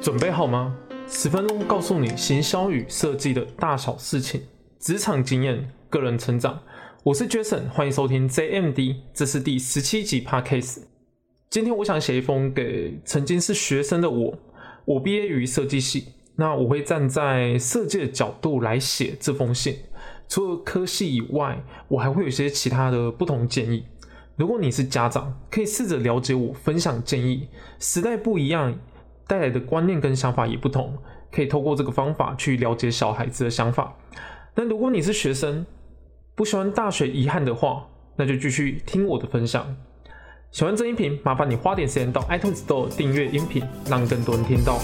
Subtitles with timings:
[0.00, 0.76] 准备好吗？
[1.08, 4.42] 十分钟告诉你行销与设计的大小事情，
[4.78, 6.62] 职场经验、个人成长。
[7.02, 10.82] 我是 Jason，欢迎收听 JMD，这是第十七集 Podcast。
[11.50, 14.38] 今天我想写一封给曾经是学生的我。
[14.84, 19.78] 我毕业于设计系，那我会站在设计的角度来写这封信。
[20.28, 23.84] 除了科系以外，我还会有一些其他的不同建议。
[24.36, 27.48] 如果你是家长，可以试着了解我分享建议。
[27.80, 28.78] 时代不一样。
[29.28, 30.96] 带来的观念跟想法也不同，
[31.30, 33.94] 可以透过这个方法去了解小孩子的想法。
[34.54, 35.66] 那如果你是学生，
[36.34, 39.76] 不喜欢大学遗憾的话，那就继续听我的分享。
[40.50, 44.78] 喜欢这音频，麻烦你花点时间到 iTunes Store 订阅音频，让更多人听到。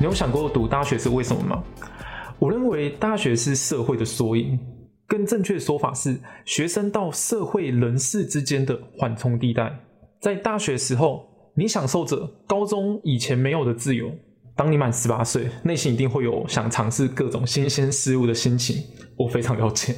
[0.00, 1.62] 你有想过读大学是为什么吗？
[2.40, 4.58] 我认为大学是社会的缩影。
[5.06, 9.80] 更正确的说法是，学生到社会人士之间的缓冲地带。
[10.20, 14.10] 在大学时候，你享受着高中以前没有的自由。
[14.56, 18.84] 当你满十八岁，内心一定会有想尝试各种新鲜事物的心情。
[19.16, 19.94] 我非常了解。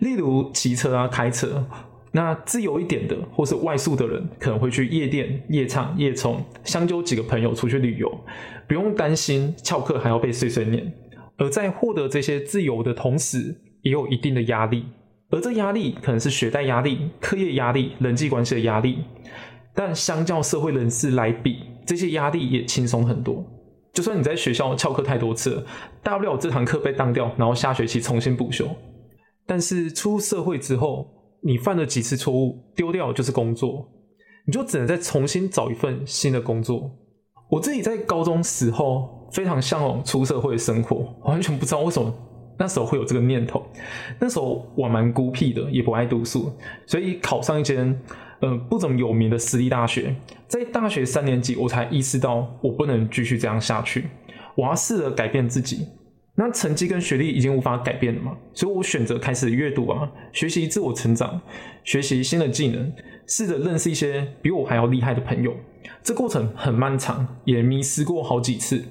[0.00, 1.66] 例如骑车啊、开车。
[2.12, 8.12] 那自由一点的，或是外宿的人，可能会去夜店、夜唱、夜冲，相揪几个朋友出去旅游，
[8.66, 10.92] 不用担心翘课还要被碎碎念。
[11.36, 14.84] 而在获得这些自由的同时，也有一定的压力，
[15.30, 18.98] 而这压力可能是学贷压力、课业压力、人际关系的压力。
[19.74, 23.44] 但相较社会人士来比，这些压力也轻松很多。
[23.92, 25.64] 就算你在学校翘课太多次，
[26.02, 28.68] 大不了这堂课被当掉，然后下学期重新补修。
[29.46, 31.08] 但是出社会之后，
[31.42, 33.88] 你犯了几次错误，丢掉就是工作，
[34.46, 36.90] 你就只能再重新找一份新的工作。
[37.48, 42.12] 我自己在高中时候非常向往出社会的生活，完全不知道为什么。
[42.60, 43.66] 那时候会有这个念头，
[44.18, 46.52] 那时候我蛮孤僻的，也不爱读书，
[46.86, 47.98] 所以考上一间
[48.42, 50.14] 嗯不怎么有名的私立大学。
[50.46, 54.08] 在大学三年级，我才意识到我不能继续这样下去，
[54.54, 55.86] 我要试着改变自己。
[56.34, 61.40] 那成绩跟学历已经无法改变了嘛，所以我选择开始阅读啊，学习自我成长，
[61.82, 62.92] 学习新的技能，
[63.26, 65.56] 试着认识一些比我还要厉害的朋友。
[66.02, 68.84] 这过程很漫长，也迷失过好几次，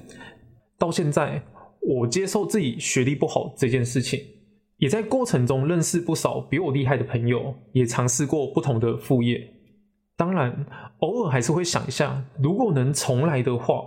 [0.76, 1.40] 到现在。
[1.80, 4.20] 我接受自己学历不好这件事情，
[4.76, 9.54] 也在过程中认识不少比我厉害的朋友，也尝试过不同的副业。
[10.16, 10.66] 当然，
[10.98, 13.82] 偶尔还是会想一下，如果能重来的话，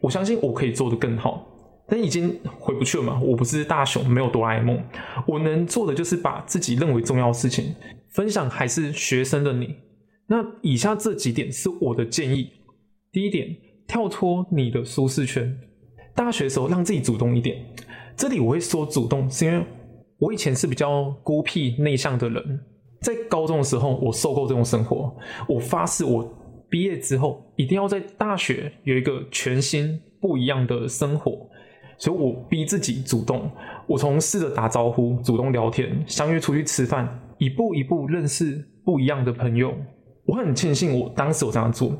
[0.00, 1.52] 我相信我可以做得更好。
[1.88, 4.82] 但已经回不去了嘛，我不是大雄，没有哆啦 A 梦，
[5.24, 7.76] 我能做的就是把自己认为重要的事情
[8.08, 9.76] 分享，还是学生的你。
[10.26, 12.50] 那以下这几点是我的建议：
[13.12, 15.56] 第一点，跳脱你的舒适圈。
[16.16, 17.62] 大学的时候，让自己主动一点。
[18.16, 19.64] 这里我会说主动，是因为
[20.18, 22.60] 我以前是比较孤僻内向的人。
[23.02, 25.14] 在高中的时候，我受够这种生活。
[25.46, 26.26] 我发誓，我
[26.70, 31.46] 毕业之后一定要在大学有一个全新不一样的生活。
[31.98, 33.50] 所以我逼自己主动。
[33.86, 39.74] 我从试着打招呼、主动聊天、相约出去吃饭，一步一步认识不一样的朋友。
[40.24, 41.92] 我很庆幸我当时我这样做，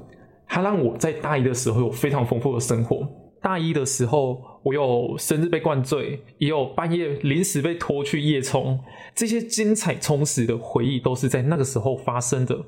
[0.49, 3.07] 它让我在大一的时候有非常丰富的生活。
[3.47, 8.77] 大一的时候，我有生日被灌醉，也有半夜临时被拖去夜冲，
[9.15, 12.59] 这些精彩充实的回忆都是在那个时候发生的。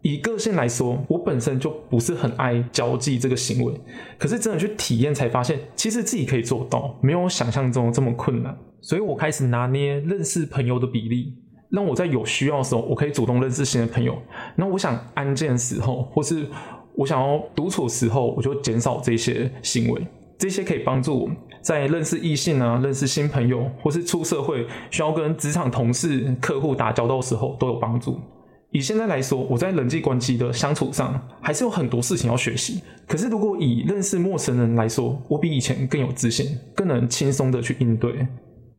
[0.00, 3.74] 以个性来说，我本身就不是很爱交际这个行为，
[4.18, 8.56] 可是真的去体验才发现，其实自己可以做到，没有想象中这么困难。
[8.80, 11.34] 所以我开始拿捏认识朋友的比例，
[11.68, 14.16] 让我在有需要的时候，我可以主动认识新的朋友。
[14.56, 16.46] 那我想安静的时候，或是
[16.94, 20.02] 我想要独处的时候，我就减少这些行为。
[20.42, 21.30] 这些可以帮助我
[21.60, 28.20] 在认识异性啊、认识新朋友，或是出社会需要跟职场同事、客户打交道的时候都有帮助。
[28.72, 32.82] 以现在来说，我在人际关系的相处上还是有很多事情要学习。
[33.06, 38.26] 可是如果以认识陌生人来说，我比以前更有自信，更能轻松的去应对，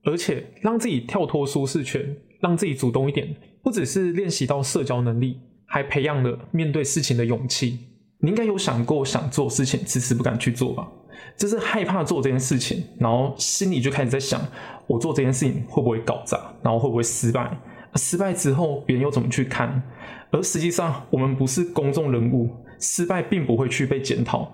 [0.04, 2.02] 而且让自己跳脱舒适圈，
[2.42, 3.34] 让自己主动一点，
[3.64, 7.80] 不只是练习到社交能力，还培养了面对事情的勇气。
[8.20, 10.86] 你应该有想过想做事情，迟迟不敢去做吧？
[11.36, 14.42] 就是害怕做这件事情，然后心里就开始在想：
[14.88, 16.38] 我做这件事情会不会搞砸？
[16.62, 17.58] 然后会不会失败？
[17.96, 19.82] 失败之后别人又怎么去看？
[20.32, 22.50] 而实际上，我们不是公众人物，
[22.80, 24.52] 失败并不会去被检讨，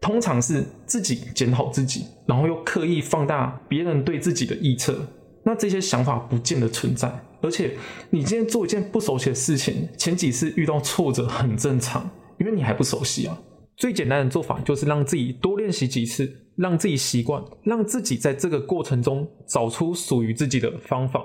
[0.00, 4.94] 通常是自己检讨自己，然后又刻意放大别人对自己的臆测。
[5.42, 7.10] 那这些想法不见得存在。
[7.40, 7.76] 而且，
[8.10, 13.38] 你今天做一件不熟悉的事情，前几次遇到挫折很正常，因为你还不熟悉啊。
[13.76, 21.22] 最简单的做法就是让自己多练习几次，让自己习惯，让自己在这个过程中找出属于自己的方法。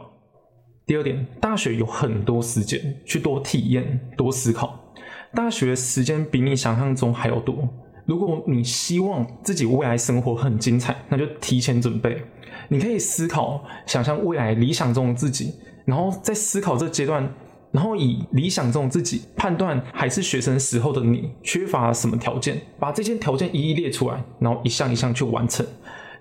[0.86, 4.94] 第二点，大学有很多时间去多体验、多思考。
[5.33, 7.68] 大学时间比你想象中还要多。
[8.06, 12.21] 如果你希望自己未来生活很精彩，那就提前准备。
[12.68, 15.54] 你可以思考、想象未来理想中的自己，
[15.86, 17.33] 然后在思考这阶段，
[17.71, 25.65] 然后以理想中自己判断还是学生时候的你缺乏什么条件，把这些条件一一列出来，然后一项一项去完成。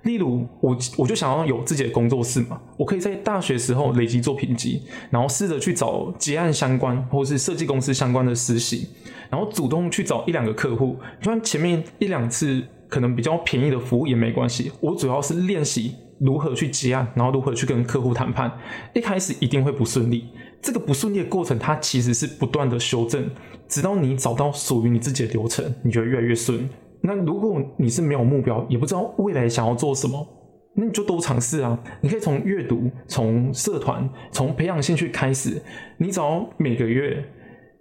[0.05, 4.81] 例如，我我就想要有自己的工作室嘛，我可以在大学时候累积作品集，
[5.11, 8.89] 然后试着去找结案相关或是设计公司相关的实习，
[9.29, 18.51] 然后主动去找一两个客户，就算前面一两次可能比较便宜的服务也没关系，我主要是练习如何去结案，然后如何去跟客户谈判。
[18.95, 20.25] 一开始一定会不顺利，
[20.63, 23.31] 这个不顺利的过程，它其实是不断的修正，
[23.67, 26.69] 直到你找到属于你自己的流程，你就会越来越顺。
[27.03, 30.27] 那如果你是没有目标，也不知道未来想要做什么，
[30.75, 31.83] 那你就多尝试啊！
[32.03, 35.61] 你可以从阅读、从社团、从培养兴趣开始。
[35.97, 37.25] 你只要每个月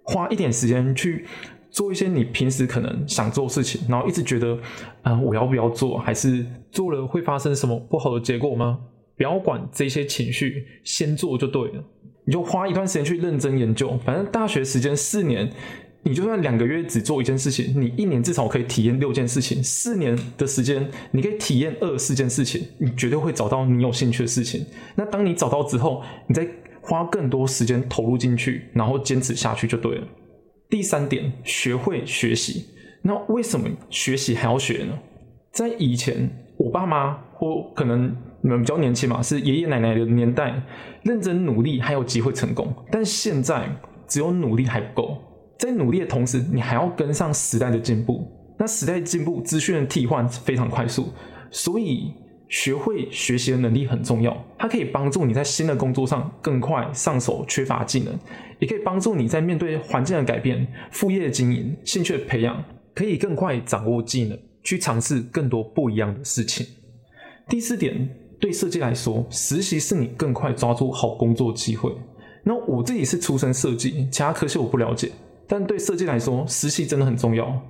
[0.04, 1.26] 花一点时间去
[1.70, 4.58] 做一些你平时可能想做事情，然后一直觉得，
[5.02, 5.98] 嗯，我要不要做？
[5.98, 8.80] 还是做了会发生什么不好的结果吗？
[9.16, 11.84] 不要管这些情绪，先做就对了。
[12.30, 15.50] 你就花一段时间去认真研究，反正大学时间四年。
[16.04, 19.62] 你就算两个月只做一件事情，你一年至少可以体验六件事情。
[19.62, 24.64] 四年的时间，你可以体验二十四件事情，你绝对会找到你有兴趣的事情。
[24.94, 26.48] 那当你找到之后，你再
[26.80, 30.06] 花更多时间投入进去，然后坚持下去就对了。
[30.68, 32.64] 第三点，学会学习。
[33.02, 34.96] 那为什么学习还要学呢？
[35.52, 40.62] 在以前，我爸妈或可能你们比较年轻嘛，是爷爷奶奶的年代，
[41.02, 42.70] 认真努力还有机会成功。
[42.90, 43.66] 但现在，
[44.06, 45.16] 只有努力还不够。
[45.58, 48.30] 在努力的同时，你还要跟上时代的进步。
[48.58, 51.08] 那时代进步，资讯的替换非常快速，
[51.50, 52.12] 所以
[52.50, 54.36] 学会学习的能力很重要。
[54.58, 58.14] 它可以帮助你在新的工作上更快上手缺乏技能，
[58.58, 62.62] 也可以帮助你在面对环境的改变、副业的经营、兴趣的培养，
[62.94, 66.66] 可以更快掌握技能，去尝试更多不一样的事情。
[67.48, 68.08] 第四点，
[68.38, 71.92] 对设计来说，实习是你更快抓住好工作机会。
[72.44, 75.10] 那我自己是出身设计，其他科系我不了解。
[75.46, 77.60] 但对设计来说，实习真的很重要。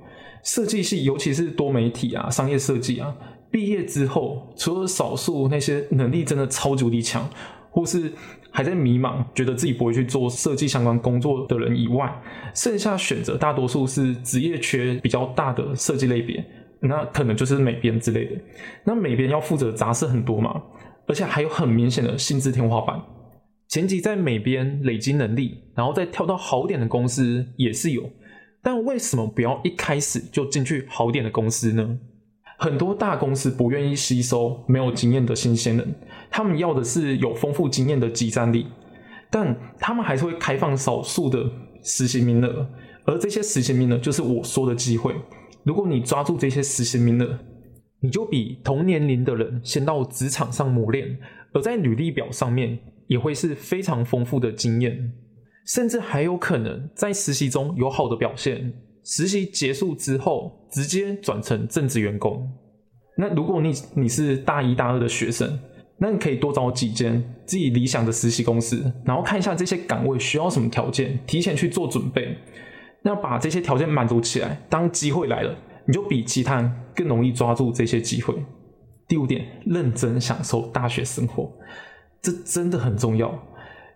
[0.44, 3.14] 设计系，尤其是多媒体啊、商业设计啊，
[3.50, 7.28] 毕业之后，除了少数那些能力真的超级无敌强，
[7.70, 8.12] 或是
[8.50, 12.10] 还在迷茫，觉得自己不会去做设计相关工作的人以外，
[12.54, 16.44] 剩下选择大多数是职业缺比较大的设计类别，
[16.80, 18.40] 那可能就是美编之类的。
[18.84, 20.62] 那美编要负责杂事很多嘛，
[21.06, 23.00] 而且还有很明显的薪资天花板。
[23.68, 28.10] 前期在美编累积能力，然后再跳到好点的公司也是有，
[28.62, 31.98] 但为什么不要一开始就进去好点的公司呢？
[32.58, 35.94] 很多大公司不愿意吸收没有经验的新鲜人，
[36.30, 38.66] 他们要的是有丰富经验的集战力，
[39.30, 41.50] 但他们还是会开放少数的
[41.82, 42.68] 实习名额，
[43.04, 45.14] 而这些实习名额就是我说的机会。
[45.64, 47.38] 如果你抓住这些实习名额，
[48.00, 51.18] 你就比同年龄的人先到职场上磨练，
[51.52, 52.78] 而在履历表上面。
[53.10, 55.12] 也会是非常丰富的经验，
[55.66, 58.72] 甚至还有可能在实习中有好的表现，
[59.02, 62.48] 实习结束之后直接转成正职员工。
[63.16, 65.58] 那如果你你是大一、大二的学生，
[65.98, 72.38] 那你可以多找几间自己理想的实习公司，然后看一下这些岗位需要什么条件，提前去做准备。
[73.02, 78.34] 那把这些条件满足起来，当机会来了，你就比其他人更容易抓住这些机会。
[79.08, 81.50] 第五点，认真享受大学生活。
[82.22, 83.32] 这真的很重要。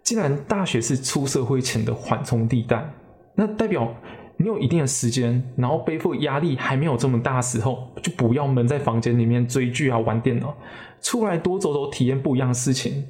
[0.03, 2.91] 既然大学是出社会前的缓冲地带，
[3.35, 3.95] 那代表
[4.37, 10.57] 你有一定的时间，然后背负压力还没有这么大的时候，就不要闷在房间里面追剧啊、玩电脑，
[11.01, 13.05] 出来多走走，体验不一样的事情。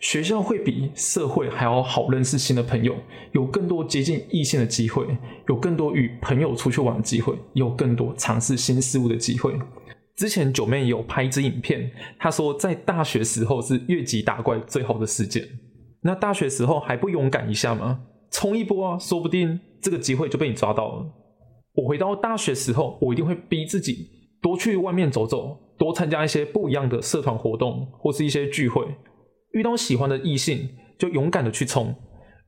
[0.00, 2.94] 学校会比社会还要好认识新的朋友，
[3.32, 5.04] 有更多接近异性的机会，
[5.48, 9.58] 有更多与朋友出去玩的机会，有更多尝试新事物的机会。
[10.16, 15.44] 之前九妹有拍一支影片，她说在大学时候是越级打怪最好的时间。
[16.02, 18.00] 那大学时候还不勇敢一下吗？
[18.30, 21.06] 冲一波啊，说不定这个机会就被你抓到了。
[21.74, 24.08] 我回到大学时候，我一定会逼自己
[24.40, 28.86] 多去外面走走，多参加一些不一样的社团活动或是一些聚会。
[29.52, 31.94] 遇到喜欢的异性，就勇敢的去冲；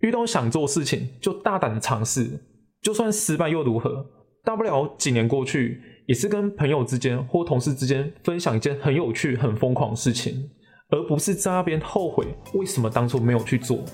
[0.01, 2.45] 遇到想做事情，就大胆的尝试。
[2.83, 4.07] 就算失败又如何？
[4.45, 5.83] 大不了几年过去。
[6.07, 10.51] 也是跟朋友之间或同事之间分享一件很有趣、很疯狂的事情，
[10.89, 13.85] 而不是在那边后悔为什么当初没有去做。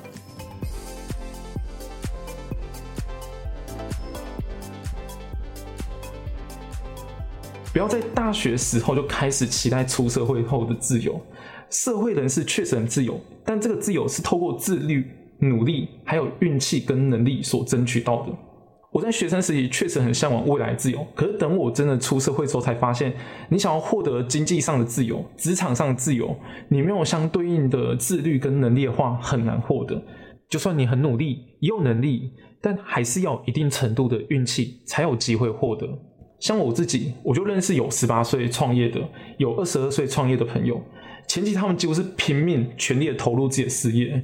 [7.70, 11.20] 不要在大学时候就开始期待出社会后的自由。
[11.70, 15.04] 社会人士确实很自由，但这个自由是透过自律、
[15.40, 18.32] 努力，还有运气跟能力所争取到的。
[18.92, 23.12] 我在学生时期确实很向往未来自由，可是等我真的出社会之后，才发现，
[23.50, 26.34] 你想要获得经济上的自由、职场上的自由，
[26.68, 30.02] 你没有相对应的自律跟能力的话，很难获得。
[30.48, 32.32] 就算你很努力，也有能力，
[32.62, 35.86] 但还是要一定程度的运气，才有机会获得。
[36.38, 39.00] 像我自己，我就认识有十八岁创业的，
[39.36, 40.80] 有二十二岁创业的朋友，
[41.26, 44.22] 前期他们几乎是拼命、全力的投入自己的事业，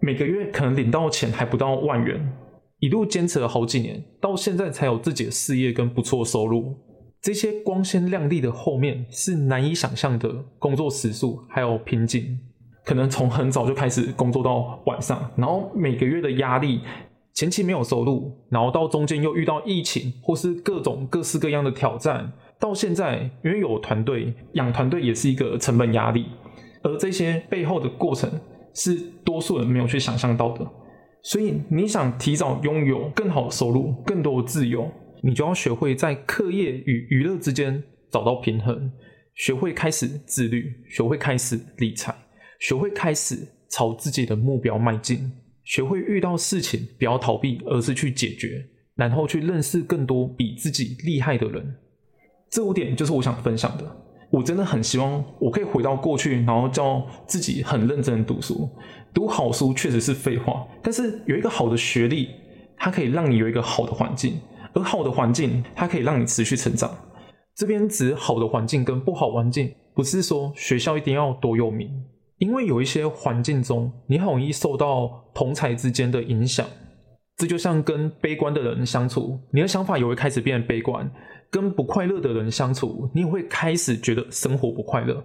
[0.00, 2.32] 每个月可能领到钱还不到万元。
[2.78, 6.74] 一路坚持了好几年，到现在才有自己的事业跟不错收入。
[7.20, 12.38] 这些光鲜亮丽的后面是难以想象的工作时数，还有瓶颈。
[12.84, 16.80] 可能从很早就开始工作到晚上，然后每个月的压力，
[17.32, 26.26] 前期没有收入，然后到中间又遇到疫情或是各种各式各样的挑战，到现在因为有团队养团队也是一个成本压力，
[26.82, 28.30] 而这些背后的过程
[28.74, 30.66] 是多数人没有去想象到的。
[31.22, 34.90] 所以你想提早拥有更好的收入、更多的自由，
[35.22, 38.90] 你就要学会在课业与娱乐之间找到平衡，
[39.34, 42.12] 学会开始自律，学会开始理财，
[42.58, 45.30] 学会开始朝自己的目标迈进，
[45.62, 51.76] 学会遇到事情不要逃避，而是去解决，然后去认识更多比自己厉害的人。
[52.50, 53.96] 这五点就是我想分享的。
[54.32, 58.66] 我真的很希望我可以回到过去，然后叫自己很认真的读书。
[59.12, 62.30] 读好书确实是废话，但是有一个好的学历，
[62.78, 64.40] 它可以让你有一个好的环境，
[64.72, 66.90] 而好的环境它可以让你持续成长。
[67.54, 71.90] 这边指好的环境跟不好环境，不是说学校一定要多有名，
[72.38, 76.66] 因为有一些环境中你很容易受到同才之间的影响。
[77.36, 81.10] 这就像跟悲观的人相处，你的想法也会开始变得悲观。
[81.50, 85.16] 跟不快乐的人相处，你也会开始觉得生活不快乐；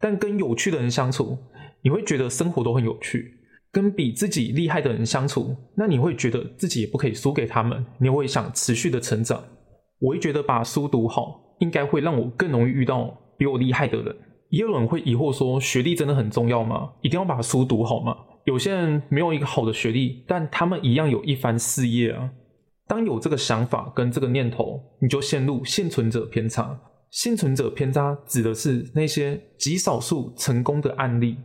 [0.00, 1.36] 但跟有趣的人相处，
[1.82, 3.40] 你会觉得生活都很有趣。
[3.70, 9.42] 跟比自己厉害的人相处，那你会觉得自己也不可以输给他们，你会想持续的成长。
[9.98, 14.16] 我会觉得把书读好，应该会让我更容易遇到比我厉害的人。
[14.50, 16.92] 也有人会疑惑说，学历真的很重要吗？
[17.02, 18.16] 一定要把书读好吗？
[18.44, 22.30] 有些人没有一个好的学历，但他们一样有一番事业啊。
[22.86, 26.78] 当有这个想法跟这个念头，你就陷入幸存者偏差。
[27.10, 31.36] 幸存者偏差指的是那些极少数成功的案例。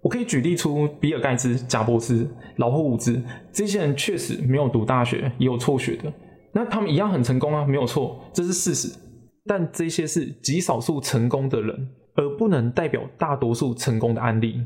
[0.00, 2.26] 我可以举例出比尔盖茨、贾伯斯、
[2.56, 3.20] 老霍伍兹
[3.52, 6.10] 这些人，确实没有读大学，也有辍学的。
[6.54, 8.96] 那他们一样很成功啊，没有错，这是事实。
[9.44, 14.64] 但这些是极少数成功的人，而不能代表大多数成功的案例。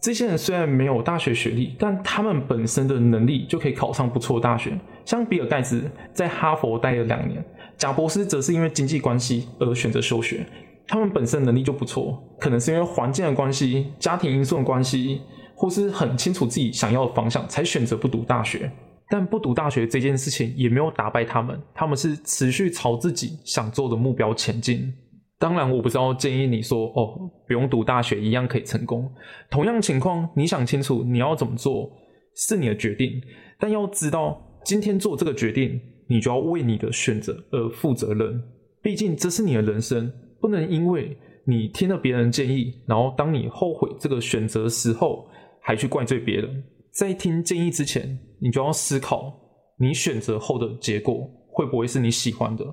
[0.00, 4.72] 这些人虽然没有大学学历，但他们本身的能力就可以考上不错的大学。
[5.04, 7.44] 像比尔盖茨在哈佛待了两年，
[7.76, 10.46] 贾伯斯则是因为经济关系而选择休学。
[10.88, 15.20] 他们本身能力就不错，可能是因为环境的关系、家庭因素的关系，
[15.54, 18.72] 或是很清楚自己想要的方向，才选择不读大学。
[19.10, 24.94] 但不读大学这件事情也没有打败他们，他们是持续朝自己想做的目标前进。
[25.40, 29.10] 当然，我不知道建议你说哦，不用读大学一样可以成功。
[29.50, 31.90] 同样情况，你想清楚你要怎么做
[32.36, 33.20] 是你的决定，
[33.58, 38.42] 但要知道今天做这个决定，你就要为你的选择而负责任。
[38.82, 41.16] 毕竟这是你的人生，不能因为
[41.46, 45.26] 你听了别人建议，然后当你后悔这个选择时候，
[45.62, 46.62] 还去怪罪别人。
[46.90, 49.40] 在听建议之前，你就要思考
[49.78, 52.64] 你选择后的结果会不会是你喜欢的。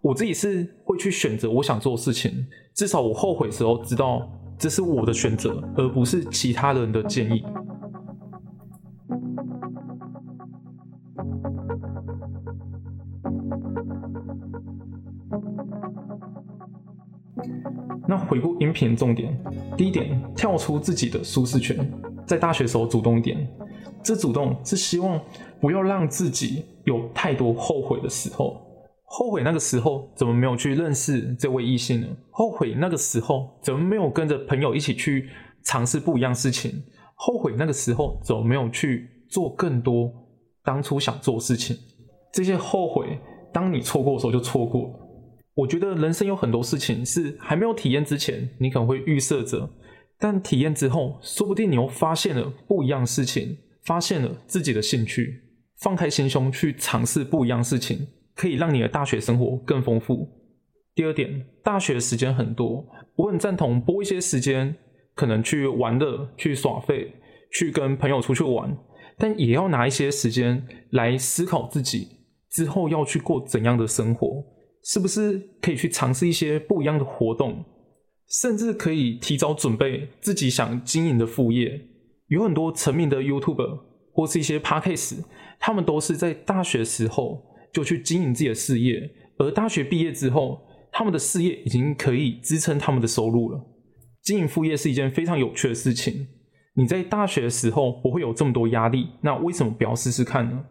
[0.00, 7.44] 我自己是会去选择我想做的事情，至少我后悔时候知道这是我的选择，而不是其他人的建议。
[18.06, 19.36] 那回顾音频重点，
[19.76, 21.76] 第一点，跳出自己的舒适圈，
[22.24, 23.46] 在大学时候主动一点。
[24.02, 25.20] 这主动是希望
[25.60, 28.67] 不要让自己有太多后悔的时候。
[29.10, 32.06] 后悔那个时候怎么没有去认识这位异性呢？
[32.30, 35.30] 后悔那个时候怎么没有跟着朋友一起去
[35.64, 36.82] 尝试不一样事情？
[37.14, 40.12] 后悔那个时候怎么没有去做更多
[40.62, 41.76] 当初想做事情？
[42.32, 43.18] 这些后悔，
[43.52, 44.90] 当你错过的时候就错过了。
[45.54, 49.68] 我觉得人生有很多事情是还没有体验之前，你可能会预设着，
[50.18, 55.42] 但体验之后，说不定你又发现了不一样事情，发现了自己的兴趣，
[55.78, 58.06] 放开心胸去尝试不一样事情。
[58.38, 60.28] 可以让你的大学生活更丰富。
[60.94, 64.76] 第二点，大学时间很多，我很赞同拨一些时间，
[65.16, 67.12] 可能去玩乐、去耍废、
[67.52, 68.78] 去跟朋友出去玩，
[69.18, 72.06] 但也要拿一些时间来思考自己
[72.48, 74.44] 之后要去过怎样的生活，
[74.84, 77.64] 是不是可以去尝试一些不一样的活动，
[78.28, 81.80] 甚至可以提早准备自己想经营的副业。
[82.28, 83.80] 有很多成名的 YouTuber
[84.12, 85.24] 或是一些 Podcast，
[85.58, 87.47] 他们都是在大学时候。
[87.72, 90.60] 就去经营自己的事业，而大学毕业之后，
[90.92, 93.60] 他们的事业已经可以支撑他们的收入了。
[94.22, 96.28] 经营副业是一件非常有趣的事情。
[96.74, 100.64] 你在大学的时候不会有这么多压力，那为什么不要试试看呢？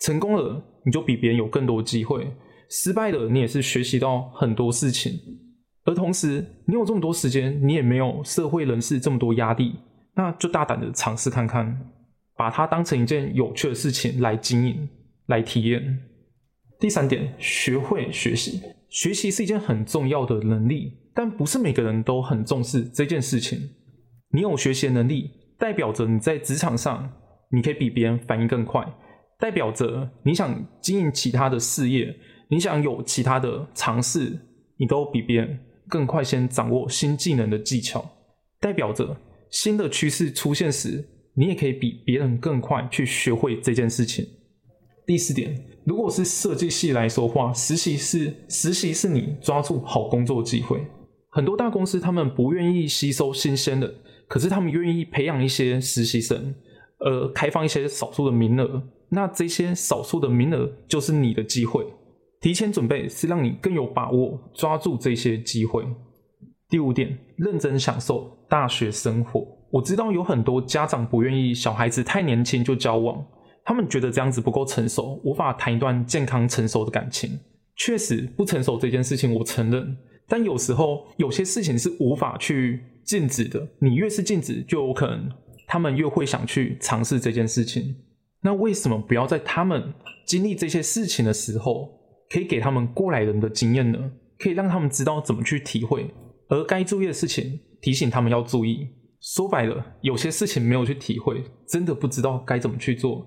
[0.00, 2.22] 成功了，你就比别人有更多机会；
[2.70, 5.12] 失败了，你也是学习到很多事情。
[5.84, 9.74] 而同时，你有这么多时间，你也没有社会人士这么多压力，
[10.14, 11.90] 那就大胆的尝试看看，
[12.36, 14.88] 把它当成一件有趣的事情来经营、
[15.26, 15.98] 来体验。
[16.80, 18.58] 第三点，学会学习。
[18.88, 23.60] 学习是一件很重要的能力，但不是每个人都很重视这件事情。
[24.32, 27.12] 你有学习能力，代表着你在职场上
[27.50, 28.82] 你可以比别人反应更快。
[29.38, 32.16] 代表着你想经营其他的事业，
[32.48, 34.40] 你想有其他的尝试，
[34.78, 38.10] 你都比别人更快先掌握新技能的技巧。
[38.58, 39.14] 代表着
[39.50, 44.26] 新的趋势出现时，你也可以比别人更快去学会这件事情。
[45.06, 45.54] 第四点，
[45.90, 50.80] 如果是设计系来说话，实习是实习是你抓住好工作机会。
[51.30, 53.92] 很多大公司他们不愿意吸收新鲜的，
[54.28, 56.54] 可是他们愿意培养一些实习生，
[57.00, 58.80] 呃，开放一些少数的名额。
[59.08, 61.84] 那这些少数的名额就是你的机会，
[62.40, 65.84] 提前准备是让你更有把握抓住这些机会。
[66.68, 69.44] 第五点，认真享受大学生活。
[69.72, 73.26] 我知道有很多家长不愿意小孩子太年轻就交往，
[73.70, 77.38] 他们觉得这样子不够成熟，无法谈一段健康成熟的感情。
[77.76, 79.96] 确实不成熟这件事情我承认，
[80.26, 83.64] 但有时候有些事情是无法去禁止的。
[83.78, 85.30] 你越是禁止，就有可能
[85.68, 87.94] 他们越会想去尝试这件事情。
[88.42, 89.94] 那为什么不要在他们
[90.26, 91.90] 经历这些事情的时候，
[92.28, 94.10] 可以给他们过来人的经验呢？
[94.36, 96.12] 可以让他们知道怎么去体会，
[96.48, 98.88] 而该注意的事情提醒他们要注意。
[99.20, 103.24] 说白了，有些事情没有去体会，真的不知道该怎么去做。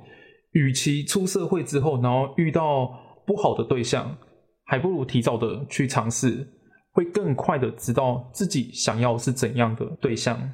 [0.53, 2.92] 与其出社会之后，然后遇到
[3.27, 4.18] 不好的对象，
[4.66, 6.48] 还不如提早的去尝试，
[6.92, 10.51] 会更快的知道自己想要是怎样的对象，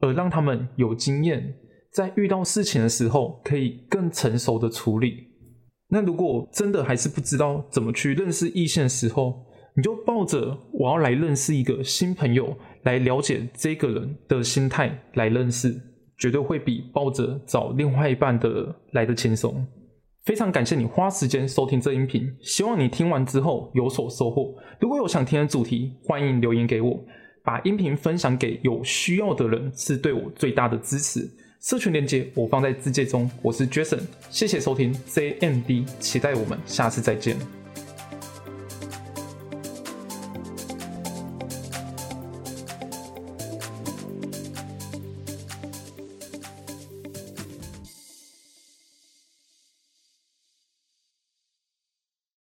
[0.00, 1.54] 而让他们有经验。
[1.92, 5.28] 在遇到事情的时候，可以更成熟的处理。
[5.88, 15.80] 那如果真的还是不知道怎么去认识异性的时候，你就抱着我要来认识一个新朋友，来了解这个人的心态来认识，
[16.18, 19.66] 绝对会比抱着找另外一半的来的轻松。
[20.24, 24.54] 非常感谢你花时间收听这音频，希望你听完之后有所收获。
[24.80, 27.04] 如果有想听的主题，欢迎留言给我，
[27.42, 31.30] 把音频分享给有需要的人，是对我最大的支持。
[31.60, 34.00] 社群链接我放在字界中，我是 Jason，
[34.30, 37.63] 谢谢收听 JMD，期待我们下次再见。